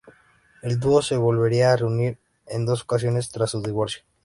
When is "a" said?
1.71-1.75